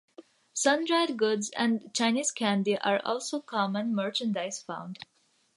Sun-dried 0.53 1.15
goods 1.15 1.51
and 1.51 1.93
Chinese 1.93 2.31
candy 2.31 2.75
are 2.79 2.99
also 3.05 3.39
common 3.39 3.93
merchandise 3.93 4.59
found. 4.59 4.97